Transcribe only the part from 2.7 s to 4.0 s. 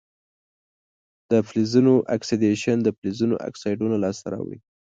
د فلزونو اکسایدونه